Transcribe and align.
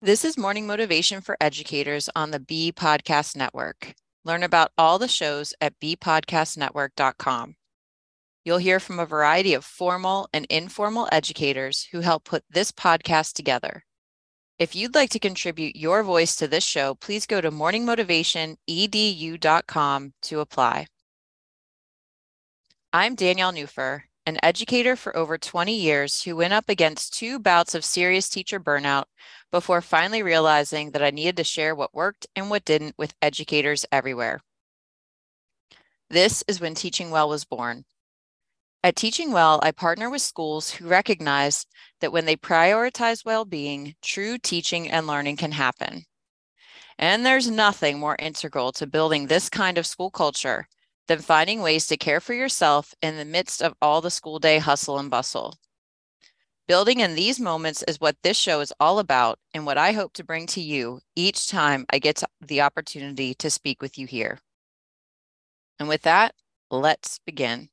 This 0.00 0.24
is 0.24 0.38
Morning 0.38 0.64
Motivation 0.64 1.20
for 1.20 1.36
Educators 1.40 2.08
on 2.14 2.30
the 2.30 2.38
B 2.38 2.70
Podcast 2.70 3.34
Network. 3.34 3.94
Learn 4.24 4.44
about 4.44 4.70
all 4.78 4.96
the 4.96 5.08
shows 5.08 5.52
at 5.60 5.74
bpodcastnetwork.com. 5.80 7.56
You'll 8.44 8.58
hear 8.58 8.78
from 8.78 9.00
a 9.00 9.06
variety 9.06 9.54
of 9.54 9.64
formal 9.64 10.28
and 10.32 10.46
informal 10.48 11.08
educators 11.10 11.88
who 11.90 11.98
help 11.98 12.22
put 12.22 12.44
this 12.48 12.70
podcast 12.70 13.32
together. 13.32 13.82
If 14.60 14.76
you'd 14.76 14.94
like 14.94 15.10
to 15.10 15.18
contribute 15.18 15.74
your 15.74 16.04
voice 16.04 16.36
to 16.36 16.46
this 16.46 16.62
show, 16.62 16.94
please 16.94 17.26
go 17.26 17.40
to 17.40 17.50
morningmotivationedu.com 17.50 20.12
to 20.22 20.38
apply. 20.38 20.86
I'm 22.92 23.16
Danielle 23.16 23.52
Nuhfer, 23.52 24.02
an 24.28 24.38
educator 24.42 24.94
for 24.94 25.16
over 25.16 25.38
20 25.38 25.74
years 25.74 26.22
who 26.22 26.36
went 26.36 26.52
up 26.52 26.68
against 26.68 27.14
two 27.14 27.38
bouts 27.38 27.74
of 27.74 27.82
serious 27.82 28.28
teacher 28.28 28.60
burnout 28.60 29.04
before 29.50 29.80
finally 29.80 30.22
realizing 30.22 30.90
that 30.90 31.02
I 31.02 31.08
needed 31.08 31.38
to 31.38 31.44
share 31.44 31.74
what 31.74 31.94
worked 31.94 32.26
and 32.36 32.50
what 32.50 32.66
didn't 32.66 32.94
with 32.98 33.14
educators 33.22 33.86
everywhere. 33.90 34.42
This 36.10 36.44
is 36.46 36.60
when 36.60 36.74
Teaching 36.74 37.10
Well 37.10 37.30
was 37.30 37.46
born. 37.46 37.86
At 38.84 38.96
Teaching 38.96 39.32
Well, 39.32 39.60
I 39.62 39.70
partner 39.70 40.10
with 40.10 40.20
schools 40.20 40.72
who 40.72 40.86
recognize 40.86 41.64
that 42.02 42.12
when 42.12 42.26
they 42.26 42.36
prioritize 42.36 43.24
well 43.24 43.46
being, 43.46 43.94
true 44.02 44.36
teaching 44.36 44.90
and 44.90 45.06
learning 45.06 45.38
can 45.38 45.52
happen. 45.52 46.04
And 46.98 47.24
there's 47.24 47.50
nothing 47.50 47.98
more 47.98 48.16
integral 48.18 48.72
to 48.72 48.86
building 48.86 49.26
this 49.26 49.48
kind 49.48 49.78
of 49.78 49.86
school 49.86 50.10
culture 50.10 50.68
than 51.08 51.18
finding 51.18 51.60
ways 51.60 51.86
to 51.86 51.96
care 51.96 52.20
for 52.20 52.34
yourself 52.34 52.94
in 53.02 53.16
the 53.16 53.24
midst 53.24 53.62
of 53.62 53.74
all 53.82 54.00
the 54.00 54.10
school 54.10 54.38
day 54.38 54.58
hustle 54.58 54.98
and 54.98 55.10
bustle. 55.10 55.56
Building 56.68 57.00
in 57.00 57.14
these 57.14 57.40
moments 57.40 57.82
is 57.88 57.98
what 57.98 58.16
this 58.22 58.36
show 58.36 58.60
is 58.60 58.74
all 58.78 58.98
about 58.98 59.38
and 59.54 59.64
what 59.64 59.78
I 59.78 59.92
hope 59.92 60.12
to 60.14 60.24
bring 60.24 60.46
to 60.48 60.60
you 60.60 61.00
each 61.16 61.48
time 61.48 61.86
I 61.88 61.98
get 61.98 62.22
the 62.42 62.60
opportunity 62.60 63.34
to 63.36 63.50
speak 63.50 63.80
with 63.80 63.98
you 63.98 64.06
here. 64.06 64.38
And 65.80 65.88
with 65.88 66.02
that, 66.02 66.34
let's 66.70 67.20
begin. 67.24 67.70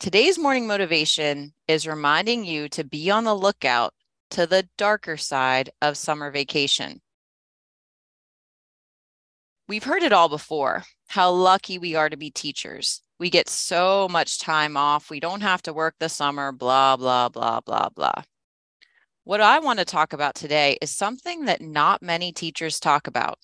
Today's 0.00 0.38
morning 0.38 0.66
motivation 0.66 1.52
is 1.68 1.86
reminding 1.86 2.44
you 2.44 2.68
to 2.70 2.84
be 2.84 3.10
on 3.10 3.24
the 3.24 3.34
lookout 3.34 3.92
to 4.30 4.46
the 4.46 4.68
darker 4.78 5.16
side 5.16 5.70
of 5.82 5.96
summer 5.98 6.30
vacation. 6.30 7.00
We've 9.68 9.82
heard 9.82 10.04
it 10.04 10.12
all 10.12 10.28
before 10.28 10.84
how 11.08 11.30
lucky 11.32 11.78
we 11.78 11.96
are 11.96 12.08
to 12.08 12.16
be 12.16 12.30
teachers. 12.30 13.02
We 13.18 13.30
get 13.30 13.48
so 13.48 14.06
much 14.08 14.38
time 14.38 14.76
off. 14.76 15.10
We 15.10 15.18
don't 15.18 15.40
have 15.40 15.60
to 15.62 15.72
work 15.72 15.96
the 15.98 16.08
summer, 16.08 16.52
blah, 16.52 16.96
blah, 16.96 17.28
blah, 17.28 17.60
blah, 17.60 17.88
blah. 17.88 18.22
What 19.24 19.40
I 19.40 19.58
want 19.58 19.80
to 19.80 19.84
talk 19.84 20.12
about 20.12 20.36
today 20.36 20.78
is 20.80 20.94
something 20.94 21.46
that 21.46 21.60
not 21.60 22.00
many 22.00 22.32
teachers 22.32 22.78
talk 22.78 23.08
about. 23.08 23.38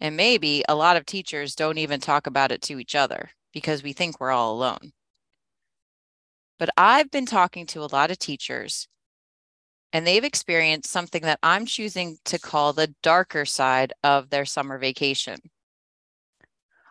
And 0.00 0.16
maybe 0.16 0.64
a 0.68 0.74
lot 0.74 0.96
of 0.96 1.06
teachers 1.06 1.54
don't 1.54 1.78
even 1.78 2.00
talk 2.00 2.26
about 2.26 2.50
it 2.50 2.60
to 2.62 2.80
each 2.80 2.96
other 2.96 3.30
because 3.52 3.84
we 3.84 3.92
think 3.92 4.18
we're 4.18 4.32
all 4.32 4.52
alone. 4.52 4.90
But 6.58 6.70
I've 6.76 7.12
been 7.12 7.26
talking 7.26 7.66
to 7.66 7.82
a 7.82 7.92
lot 7.92 8.10
of 8.10 8.18
teachers, 8.18 8.88
and 9.94 10.04
they've 10.04 10.24
experienced 10.24 10.90
something 10.90 11.22
that 11.22 11.38
I'm 11.40 11.66
choosing 11.66 12.18
to 12.24 12.38
call 12.40 12.72
the 12.72 12.92
darker 13.00 13.44
side 13.44 13.92
of 14.02 14.28
their 14.28 14.44
summer 14.44 14.76
vacation. 14.76 15.38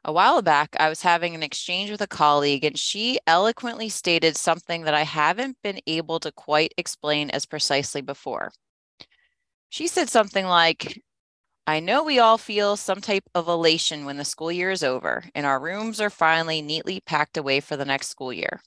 A 0.06 0.14
while 0.14 0.42
back, 0.42 0.76
I 0.80 0.88
was 0.88 1.02
having 1.02 1.36
an 1.36 1.44
exchange 1.44 1.92
with 1.92 2.02
a 2.02 2.08
colleague, 2.08 2.64
and 2.64 2.80
she 2.80 3.20
eloquently 3.28 3.90
stated 3.90 4.38
something 4.38 4.84
that 4.84 4.94
I 4.94 5.04
haven't 5.04 5.58
been 5.62 5.81
able 5.86 6.22
to 6.22 6.31
quite 6.31 6.74
explain 6.78 7.30
as 7.30 7.46
precisely 7.46 8.02
before. 8.02 8.54
She 9.68 9.88
said 9.88 10.09
something 10.09 10.46
like, 10.46 11.02
I 11.68 11.81
know 11.81 12.03
we 12.03 12.20
all 12.20 12.38
feel 12.38 12.78
some 12.78 13.02
type 13.02 13.24
of 13.35 13.50
elation 13.50 14.06
when 14.06 14.16
the 14.16 14.25
school 14.25 14.52
year 14.52 14.72
is 14.72 14.84
over 14.84 15.25
and 15.35 15.46
our 15.46 15.59
rooms 15.59 16.00
are 16.00 16.09
finally 16.09 16.62
neatly 16.62 17.02
packed 17.02 17.35
away 17.35 17.59
for 17.59 17.75
the 17.75 17.85
next 17.85 18.08
school 18.08 18.31
year. 18.31 18.62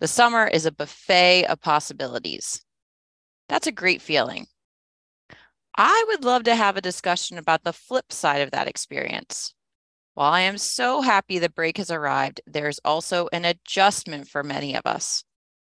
The 0.00 0.08
summer 0.08 0.46
is 0.46 0.66
a 0.66 0.72
buffet 0.72 1.46
of 1.46 1.60
possibilities. 1.60 2.62
That's 3.48 3.66
a 3.66 3.72
great 3.72 4.02
feeling. 4.02 4.46
I 5.76 6.04
would 6.08 6.24
love 6.24 6.42
to 6.44 6.56
have 6.56 6.76
a 6.76 6.82
discussion 6.82 7.38
about 7.38 7.64
the 7.64 7.72
flip 7.72 8.12
side 8.12 8.40
of 8.40 8.50
that 8.50 8.68
experience. 8.68 9.54
While 10.14 10.32
I 10.32 10.40
am 10.40 10.58
so 10.58 11.02
happy 11.02 11.38
the 11.38 11.48
break 11.48 11.76
has 11.76 11.90
arrived, 11.90 12.40
there's 12.46 12.80
also 12.84 13.28
an 13.32 13.44
adjustment 13.44 14.28
for 14.28 14.42
many 14.42 14.74
of 14.74 14.84
us. 14.84 15.22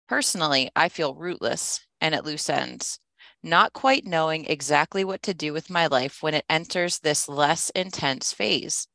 Personally, 0.07 0.69
I 0.75 0.89
feel 0.89 1.15
rootless 1.15 1.81
and 1.99 2.13
at 2.13 2.25
loose 2.25 2.49
ends, 2.49 2.99
not 3.41 3.73
quite 3.73 4.05
knowing 4.05 4.45
exactly 4.45 5.03
what 5.03 5.23
to 5.23 5.33
do 5.33 5.53
with 5.53 5.71
my 5.71 5.87
life 5.87 6.21
when 6.21 6.35
it 6.35 6.45
enters 6.47 6.99
this 6.99 7.27
less 7.27 7.71
intense 7.71 8.31
phase. 8.31 8.87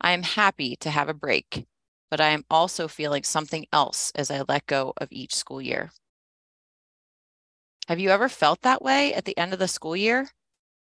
I 0.00 0.12
am 0.12 0.24
happy 0.24 0.76
to 0.76 0.90
have 0.90 1.08
a 1.08 1.14
break, 1.14 1.66
but 2.10 2.20
I 2.20 2.28
am 2.28 2.44
also 2.50 2.88
feeling 2.88 3.22
something 3.22 3.64
else 3.72 4.12
as 4.14 4.30
I 4.30 4.42
let 4.46 4.66
go 4.66 4.92
of 4.98 5.08
each 5.10 5.34
school 5.34 5.62
year. 5.62 5.92
Have 7.92 8.00
you 8.00 8.08
ever 8.08 8.30
felt 8.30 8.62
that 8.62 8.80
way 8.80 9.12
at 9.12 9.26
the 9.26 9.36
end 9.36 9.52
of 9.52 9.58
the 9.58 9.68
school 9.68 9.94
year? 9.94 10.30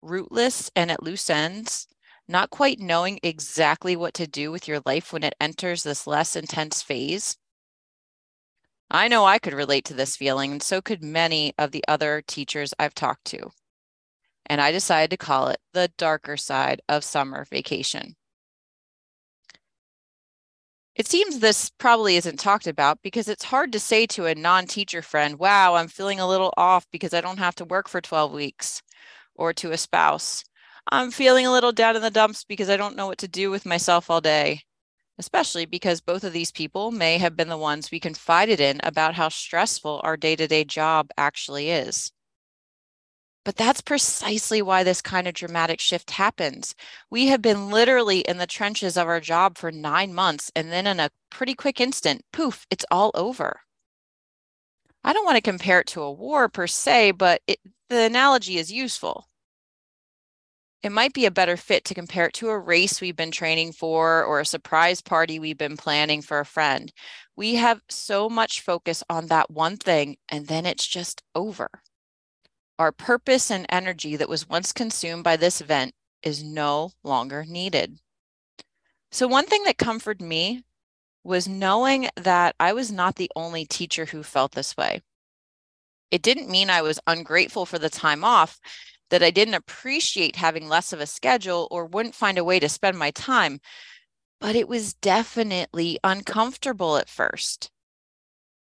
Rootless 0.03 0.71
and 0.77 0.89
at 0.89 1.03
loose 1.03 1.29
ends, 1.29 1.89
not 2.29 2.51
quite 2.51 2.79
knowing 2.79 3.19
exactly 3.25 3.97
what 3.97 4.15
to 4.15 4.29
do 4.29 4.53
with 4.53 4.69
your 4.69 4.81
life 4.87 5.13
when 5.13 5.25
it 5.25 5.35
enters 5.41 5.83
this 5.83 6.07
less 6.07 6.37
intense 6.37 6.81
phase. 6.81 7.37
I 8.89 9.09
know 9.09 9.25
I 9.25 9.41
could 9.41 9.53
relate 9.53 9.85
to 9.87 9.95
this 9.95 10.15
feeling, 10.15 10.53
and 10.53 10.63
so 10.63 10.81
could 10.81 11.03
many 11.03 11.53
of 11.59 11.73
the 11.73 11.83
other 11.89 12.23
teachers 12.25 12.73
I've 12.79 12.95
talked 12.95 13.25
to. 13.33 13.51
And 14.47 14.61
I 14.61 14.71
decided 14.71 15.11
to 15.11 15.17
call 15.17 15.49
it 15.49 15.59
the 15.73 15.91
darker 15.99 16.37
side 16.37 16.83
of 16.89 17.03
summer 17.03 17.45
vacation. 17.51 18.15
It 21.03 21.09
seems 21.09 21.41
this 21.41 21.69
probably 21.69 22.15
isn't 22.15 22.39
talked 22.39 22.69
about 22.69 23.03
because 23.03 23.27
it's 23.27 23.43
hard 23.43 23.73
to 23.73 23.81
say 23.81 24.07
to 24.07 24.27
a 24.27 24.37
non 24.37 24.69
teacher 24.69 25.03
friend, 25.03 25.37
wow, 25.37 25.75
I'm 25.75 25.89
feeling 25.89 26.21
a 26.21 26.29
little 26.29 26.55
off 26.57 26.87
because 26.93 27.13
I 27.13 27.21
don't 27.21 27.41
have 27.41 27.57
to 27.57 27.65
work 27.65 27.89
for 27.89 28.01
12 28.01 28.31
weeks, 28.33 28.83
or 29.35 29.53
to 29.55 29.73
a 29.73 29.77
spouse, 29.77 30.45
I'm 30.93 31.11
feeling 31.11 31.45
a 31.45 31.51
little 31.51 31.73
down 31.73 31.97
in 31.97 32.03
the 32.03 32.11
dumps 32.11 32.45
because 32.45 32.71
I 32.71 32.77
don't 32.77 32.95
know 32.95 33.09
what 33.09 33.19
to 33.19 33.27
do 33.27 33.51
with 33.51 33.67
myself 33.67 34.11
all 34.11 34.21
day, 34.21 34.63
especially 35.19 35.67
because 35.67 36.01
both 36.01 36.23
of 36.23 36.33
these 36.33 36.53
people 36.53 36.93
may 36.93 37.19
have 37.19 37.35
been 37.37 37.49
the 37.49 37.59
ones 37.59 37.91
we 37.91 37.99
confided 37.99 38.61
in 38.61 38.79
about 38.85 39.17
how 39.17 39.29
stressful 39.29 40.01
our 40.05 40.17
day 40.17 40.37
to 40.37 40.47
day 40.47 40.63
job 40.63 41.11
actually 41.19 41.71
is. 41.71 42.13
But 43.45 43.57
that's 43.57 43.81
precisely 43.81 44.63
why 44.63 44.85
this 44.85 45.03
kind 45.03 45.27
of 45.27 45.35
dramatic 45.35 45.81
shift 45.81 46.13
happens. 46.13 46.75
We 47.11 47.27
have 47.27 47.43
been 47.43 47.71
literally 47.71 48.21
in 48.21 48.39
the 48.39 48.47
trenches 48.47 48.97
of 48.97 49.09
our 49.09 49.21
job 49.21 49.59
for 49.59 49.73
nine 49.73 50.15
months, 50.15 50.51
and 50.55 50.71
then 50.73 50.87
in 50.87 51.01
a 51.01 51.11
pretty 51.31 51.55
quick 51.55 51.81
instant, 51.81 52.25
poof, 52.33 52.67
it's 52.71 52.85
all 52.91 53.11
over. 53.15 53.61
I 55.05 55.13
don't 55.13 55.25
want 55.25 55.37
to 55.37 55.43
compare 55.43 55.81
it 55.81 55.87
to 55.89 56.03
a 56.03 56.13
war 56.13 56.49
per 56.49 56.67
se, 56.67 57.13
but 57.13 57.43
it, 57.47 57.59
the 57.89 58.03
analogy 58.03 58.59
is 58.59 58.71
useful 58.73 59.27
it 60.83 60.91
might 60.91 61.13
be 61.13 61.27
a 61.27 61.31
better 61.31 61.57
fit 61.57 61.85
to 61.85 61.95
compare 61.95 62.27
it 62.27 62.35
to 62.35 62.49
a 62.49 62.59
race 62.59 63.01
we've 63.01 63.17
been 63.17 63.31
training 63.31 63.73
for 63.73 64.25
or 64.25 64.41
a 64.41 64.47
surprise 64.47 65.01
party 65.01 65.39
we've 65.39 65.59
been 65.59 65.77
planning 65.77 66.21
for 66.21 66.41
a 66.41 66.45
friend. 66.45 66.93
We 67.37 67.55
have 67.55 67.81
so 67.89 68.29
much 68.29 68.61
focus 68.61 69.05
on 69.09 69.27
that 69.29 69.51
one 69.51 69.77
thing, 69.77 70.17
and 70.29 70.49
then 70.49 70.67
it's 70.67 70.87
just 70.87 71.23
over. 71.35 71.71
Our 72.83 72.91
purpose 72.91 73.49
and 73.49 73.65
energy 73.69 74.17
that 74.17 74.29
was 74.29 74.49
once 74.49 74.73
consumed 74.73 75.23
by 75.23 75.37
this 75.37 75.61
event 75.61 75.95
is 76.21 76.43
no 76.43 76.91
longer 77.05 77.45
needed. 77.45 78.01
So, 79.13 79.29
one 79.29 79.47
thing 79.47 79.63
that 79.67 79.79
comforted 79.79 80.21
me 80.21 80.65
was 81.23 81.47
knowing 81.47 82.09
that 82.17 82.57
I 82.59 82.73
was 82.73 82.91
not 82.91 83.15
the 83.15 83.31
only 83.37 83.65
teacher 83.65 84.07
who 84.07 84.25
felt 84.25 84.51
this 84.51 84.77
way. 84.77 85.01
It 86.11 86.23
didn't 86.23 86.51
mean 86.51 86.71
I 86.71 86.83
was 86.83 86.99
ungrateful 87.07 87.67
for 87.67 87.79
the 87.79 87.89
time 87.89 88.25
off 88.25 88.59
that 89.11 89.23
I 89.23 89.31
didn't 89.31 89.55
appreciate 89.55 90.35
having 90.35 90.67
less 90.67 90.93
of 90.93 90.99
a 90.99 91.07
schedule 91.07 91.69
or 91.71 91.87
wouldn't 91.87 92.17
find 92.17 92.37
a 92.37 92.43
way 92.43 92.59
to 92.59 92.69
spend 92.69 92.99
my 92.99 93.13
time. 93.13 93.61
But 94.41 94.57
it 94.57 94.67
was 94.67 94.95
definitely 94.95 96.01
uncomfortable 96.03 96.97
at 96.97 97.09
first. 97.09 97.71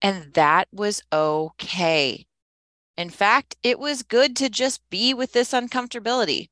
And 0.01 0.33
that 0.33 0.67
was 0.73 1.01
okay. 1.13 2.27
In 2.97 3.09
fact, 3.09 3.55
it 3.63 3.79
was 3.79 4.03
good 4.03 4.35
to 4.35 4.49
just 4.49 4.87
be 4.89 5.13
with 5.13 5.33
this 5.33 5.51
uncomfortability. 5.51 6.49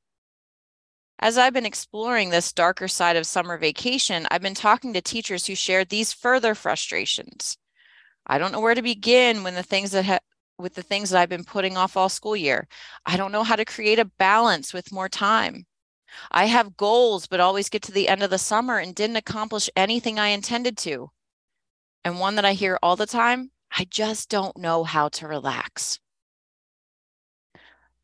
As 1.18 1.38
I've 1.38 1.52
been 1.52 1.66
exploring 1.66 2.30
this 2.30 2.52
darker 2.52 2.88
side 2.88 3.16
of 3.16 3.26
summer 3.26 3.56
vacation, 3.56 4.26
I've 4.30 4.42
been 4.42 4.54
talking 4.54 4.92
to 4.92 5.00
teachers 5.00 5.46
who 5.46 5.54
shared 5.54 5.88
these 5.88 6.12
further 6.12 6.56
frustrations. 6.56 7.56
I 8.26 8.38
don't 8.38 8.50
know 8.50 8.60
where 8.60 8.74
to 8.74 8.82
begin 8.82 9.44
when 9.44 9.54
the 9.54 9.62
things 9.62 9.92
that 9.92 10.04
ha- 10.04 10.18
with 10.58 10.74
the 10.74 10.82
things 10.82 11.10
that 11.10 11.20
I've 11.20 11.28
been 11.28 11.44
putting 11.44 11.76
off 11.76 11.96
all 11.96 12.08
school 12.08 12.34
year. 12.34 12.66
I 13.06 13.16
don't 13.16 13.32
know 13.32 13.44
how 13.44 13.56
to 13.56 13.64
create 13.64 13.98
a 14.00 14.04
balance 14.04 14.72
with 14.72 14.92
more 14.92 15.08
time. 15.08 15.66
I 16.30 16.46
have 16.46 16.76
goals, 16.76 17.26
but 17.26 17.40
always 17.40 17.68
get 17.68 17.82
to 17.82 17.92
the 17.92 18.08
end 18.08 18.22
of 18.22 18.30
the 18.30 18.38
summer 18.38 18.78
and 18.78 18.94
didn't 18.94 19.16
accomplish 19.16 19.70
anything 19.76 20.18
I 20.18 20.28
intended 20.28 20.76
to. 20.78 21.10
And 22.04 22.18
one 22.18 22.34
that 22.34 22.44
I 22.44 22.52
hear 22.54 22.78
all 22.82 22.96
the 22.96 23.06
time 23.06 23.52
I 23.70 23.84
just 23.84 24.28
don't 24.28 24.56
know 24.58 24.84
how 24.84 25.08
to 25.10 25.26
relax. 25.26 25.98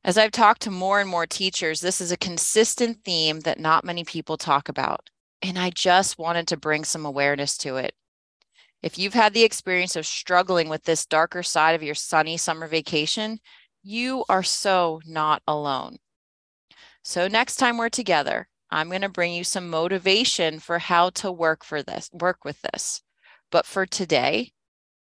As 0.04 0.16
I've 0.16 0.30
talked 0.30 0.62
to 0.62 0.70
more 0.70 1.00
and 1.00 1.10
more 1.10 1.26
teachers, 1.26 1.80
this 1.80 2.00
is 2.00 2.12
a 2.12 2.16
consistent 2.16 3.04
theme 3.04 3.40
that 3.40 3.58
not 3.58 3.84
many 3.84 4.04
people 4.04 4.36
talk 4.36 4.68
about. 4.68 5.10
And 5.42 5.58
I 5.58 5.70
just 5.70 6.18
wanted 6.18 6.46
to 6.48 6.56
bring 6.56 6.84
some 6.84 7.04
awareness 7.04 7.56
to 7.58 7.76
it. 7.76 7.94
If 8.80 8.96
you've 8.96 9.14
had 9.14 9.34
the 9.34 9.42
experience 9.42 9.96
of 9.96 10.06
struggling 10.06 10.68
with 10.68 10.84
this 10.84 11.04
darker 11.04 11.42
side 11.42 11.74
of 11.74 11.82
your 11.82 11.96
sunny 11.96 12.36
summer 12.36 12.68
vacation, 12.68 13.40
you 13.82 14.24
are 14.28 14.44
so 14.44 15.00
not 15.04 15.42
alone. 15.48 15.96
So 17.02 17.26
next 17.26 17.56
time 17.56 17.76
we're 17.76 17.88
together, 17.88 18.48
I'm 18.70 18.88
going 18.88 19.02
to 19.02 19.08
bring 19.08 19.32
you 19.32 19.44
some 19.44 19.68
motivation 19.68 20.60
for 20.60 20.78
how 20.78 21.10
to 21.10 21.32
work 21.32 21.64
for 21.64 21.82
this, 21.82 22.08
work 22.12 22.44
with 22.44 22.60
this. 22.62 23.02
But 23.50 23.66
for 23.66 23.84
today, 23.84 24.52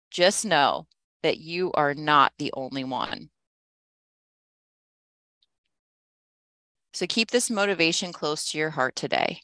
just 0.10 0.46
know 0.46 0.88
that 1.24 1.40
you 1.40 1.72
are 1.74 1.94
not 1.94 2.32
the 2.38 2.52
only 2.56 2.84
one. 2.84 3.30
So 6.96 7.06
keep 7.08 7.32
this 7.32 7.50
motivation 7.50 8.14
close 8.14 8.50
to 8.50 8.58
your 8.58 8.70
heart 8.70 8.96
today. 8.96 9.42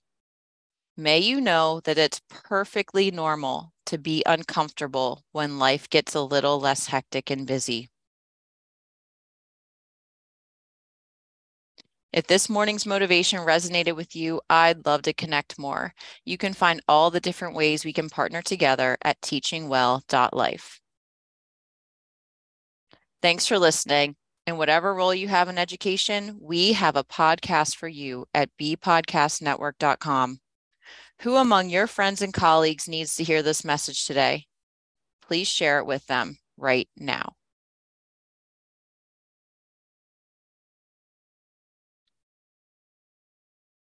May 0.96 1.20
you 1.20 1.42
know 1.42 1.82
that 1.82 1.98
it's 1.98 2.22
perfectly 2.30 3.12
normal 3.12 3.74
to 3.88 3.98
be 3.98 4.24
uncomfortable 4.26 5.26
when 5.34 5.60
life 5.60 5.90
gets 5.90 6.16
a 6.16 6.22
little 6.22 6.62
less 6.62 6.88
hectic 6.88 7.30
and 7.30 7.46
busy. 7.46 7.90
If 12.14 12.28
this 12.28 12.48
morning's 12.48 12.86
motivation 12.86 13.40
resonated 13.40 13.98
with 13.98 14.16
you, 14.16 14.40
I'd 14.50 14.86
love 14.86 15.02
to 15.02 15.14
connect 15.14 15.60
more. 15.60 15.94
You 16.24 16.38
can 16.38 16.54
find 16.54 16.82
all 16.88 17.12
the 17.12 17.20
different 17.20 17.54
ways 17.54 17.84
we 17.84 17.92
can 17.92 18.10
partner 18.10 18.42
together 18.42 18.98
at 19.04 19.20
teachingwell.life. 19.20 20.80
Thanks 23.22 23.46
for 23.46 23.60
listening. 23.60 24.16
In 24.52 24.58
whatever 24.58 24.94
role 24.94 25.16
you 25.16 25.30
have 25.30 25.48
in 25.48 25.58
education, 25.58 26.38
we 26.42 26.74
have 26.74 26.98
a 26.98 27.06
podcast 27.06 27.78
for 27.78 27.88
you 27.88 28.26
at 28.34 28.50
bpodcastnetwork.com. 28.60 30.40
Who 31.22 31.38
among 31.38 31.70
your 31.70 31.88
friends 31.88 32.22
and 32.22 32.34
colleagues 32.34 32.86
needs 32.86 33.16
to 33.16 33.24
hear 33.24 33.42
this 33.42 33.64
message 33.64 34.06
today? 34.06 34.48
Please 35.22 35.48
share 35.48 35.80
it 35.80 35.86
with 35.86 36.06
them 36.08 36.38
right 36.58 36.90
now. 36.98 37.32